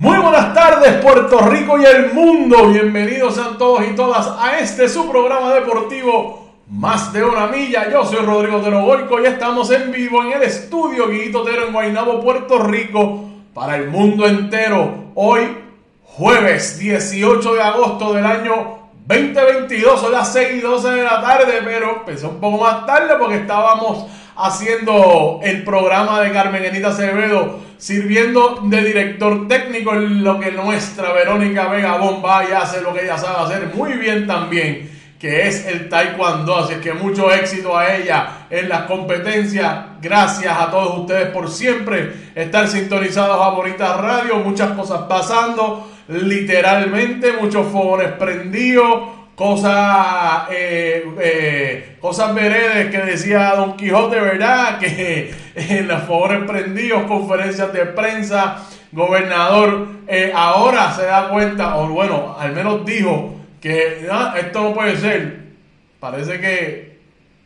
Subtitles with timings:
[0.00, 2.68] Muy buenas tardes Puerto Rico y el mundo.
[2.68, 7.90] Bienvenidos sean todos y todas a este su programa deportivo Más de una milla.
[7.90, 8.86] Yo soy Rodrigo Tero
[9.20, 13.88] y estamos en vivo en el estudio Guiguito Tero en Guaynabo, Puerto Rico para el
[13.88, 15.10] mundo entero.
[15.16, 15.48] Hoy
[16.04, 21.60] jueves 18 de agosto del año 2022, son las 6 y 12 de la tarde,
[21.64, 27.66] pero empezó un poco más tarde porque estábamos haciendo el programa de Carmen Enita Acevedo,
[27.78, 33.04] sirviendo de director técnico en lo que nuestra Verónica Vega Bomba y hace lo que
[33.04, 36.56] ella sabe hacer muy bien también, que es el taekwondo.
[36.56, 39.78] Así que mucho éxito a ella en las competencias.
[40.02, 44.36] Gracias a todos ustedes por siempre estar sintonizados a Bonita Radio.
[44.36, 53.76] Muchas cosas pasando, literalmente, muchos fogones prendidos cosas, eh, eh, cosas veredes que decía Don
[53.76, 54.78] Quijote, ¿verdad?
[54.80, 61.88] Que en las favores prendidos, conferencias de prensa, gobernador eh, ahora se da cuenta, o
[61.88, 65.38] bueno, al menos dijo que ah, esto no puede ser.
[66.00, 66.98] Parece que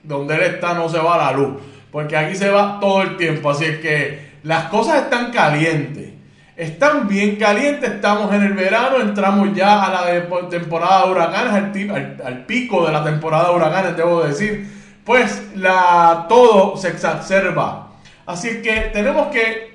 [0.02, 1.60] donde él está no se va la luz,
[1.90, 6.12] porque aquí se va todo el tiempo, así es que las cosas están calientes
[6.56, 12.44] están bien calientes, estamos en el verano, entramos ya a la temporada de huracanes, al,
[12.44, 14.68] pico de la temporada de huracanes, debo decir,
[15.04, 17.92] pues la, todo se exacerba.
[18.26, 19.72] Así que tenemos que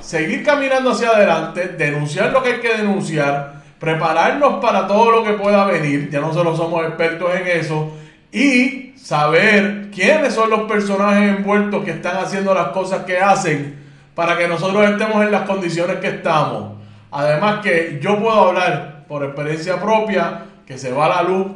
[0.00, 5.32] seguir caminando hacia adelante, denunciar lo que hay que denunciar, prepararnos para todo lo que
[5.32, 7.92] pueda venir, ya no solo somos expertos en eso,
[8.32, 13.80] y saber quiénes son los personajes envueltos que están haciendo las cosas que hacen
[14.20, 16.74] para que nosotros estemos en las condiciones que estamos.
[17.10, 21.46] Además que yo puedo hablar por experiencia propia que se va la luz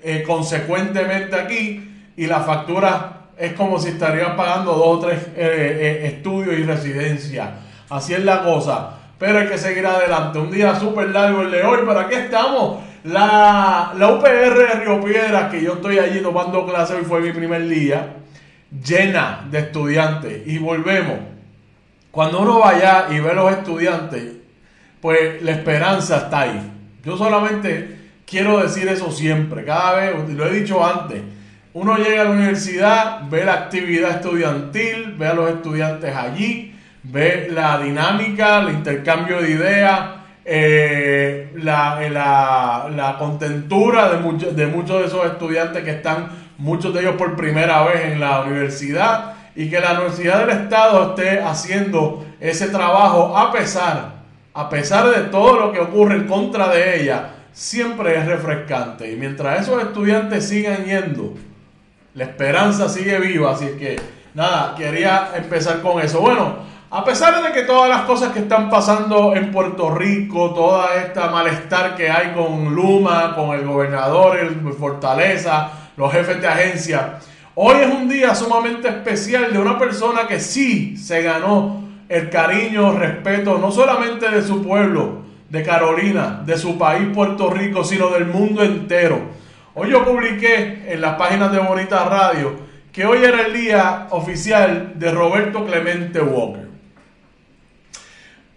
[0.00, 5.34] eh, consecuentemente aquí y la factura es como si estarían pagando dos o tres eh,
[5.34, 7.48] eh, estudios y residencias.
[7.90, 8.90] Así es la cosa.
[9.18, 10.38] Pero hay que seguir adelante.
[10.38, 11.80] Un día súper largo el de hoy.
[11.84, 12.78] ¿Para qué estamos?
[13.02, 17.32] La, la UPR de Río Piedras, que yo estoy allí tomando clase, hoy fue mi
[17.32, 18.18] primer día,
[18.70, 20.46] llena de estudiantes.
[20.46, 21.31] Y volvemos
[22.12, 24.22] cuando uno vaya y ve a los estudiantes,
[25.00, 26.70] pues la esperanza está ahí.
[27.02, 31.22] Yo solamente quiero decir eso siempre, cada vez, lo he dicho antes,
[31.72, 37.48] uno llega a la universidad, ve la actividad estudiantil, ve a los estudiantes allí, ve
[37.50, 40.00] la dinámica, el intercambio de ideas,
[40.44, 47.36] eh, la, la, contentura de muchos de esos estudiantes que están, muchos de ellos por
[47.36, 53.36] primera vez en la universidad, y que la Universidad del Estado esté haciendo ese trabajo
[53.36, 54.22] a pesar,
[54.54, 59.10] a pesar de todo lo que ocurre en contra de ella, siempre es refrescante.
[59.10, 61.34] Y mientras esos estudiantes sigan yendo,
[62.14, 63.52] la esperanza sigue viva.
[63.52, 64.00] Así que,
[64.34, 66.20] nada, quería empezar con eso.
[66.20, 66.56] Bueno,
[66.90, 71.28] a pesar de que todas las cosas que están pasando en Puerto Rico, toda esta
[71.30, 77.18] malestar que hay con Luma, con el gobernador, el Fortaleza, los jefes de agencia,
[77.54, 82.92] hoy es un día sumamente especial de una persona que sí se ganó el cariño,
[82.98, 88.26] respeto, no solamente de su pueblo, de Carolina, de su país Puerto Rico, sino del
[88.26, 89.20] mundo entero.
[89.74, 94.92] Hoy yo publiqué en las páginas de Bonita Radio que hoy era el día oficial
[94.96, 96.68] de Roberto Clemente Walker.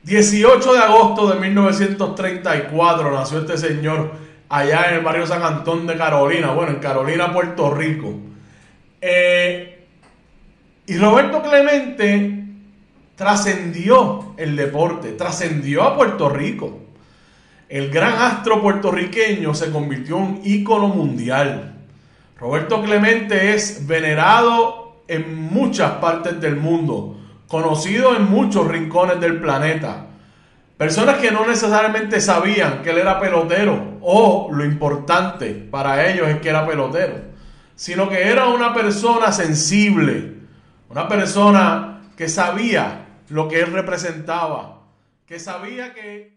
[0.04, 4.12] 18 de agosto de 1934 nació este señor
[4.50, 8.14] allá en el barrio San Antón de Carolina, bueno, en Carolina, Puerto Rico.
[9.08, 9.86] Eh,
[10.88, 12.44] y Roberto Clemente
[13.16, 16.86] trascendió el deporte, trascendió a Puerto Rico
[17.68, 21.74] el gran astro puertorriqueño se convirtió en un ícono mundial.
[22.40, 27.18] Roberto Clemente es venerado en muchas partes del mundo,
[27.48, 30.06] conocido en muchos rincones del planeta.
[30.78, 36.38] Personas que no necesariamente sabían que él era pelotero o lo importante para ellos es
[36.42, 37.16] que era pelotero,
[37.76, 40.36] sino que era una persona sensible,
[40.90, 44.82] una persona que sabía lo que él representaba,
[45.26, 46.36] que sabía que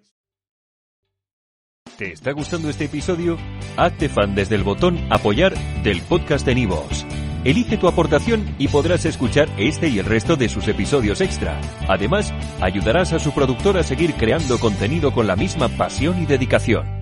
[1.97, 3.37] ¿Te está gustando este episodio?
[3.77, 7.05] Hazte fan desde el botón Apoyar del podcast de Nivos.
[7.45, 11.61] Elige tu aportación y podrás escuchar este y el resto de sus episodios extra.
[11.89, 16.98] Además, ayudarás a su productor a seguir creando contenido con la misma pasión y dedicación.